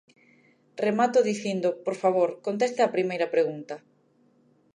Remato 0.85 1.19
dicindo: 1.31 1.69
por 1.85 1.95
favor, 2.01 2.29
conteste 2.47 2.79
á 2.85 2.93
primeira 2.95 3.31
pregunta. 3.35 3.75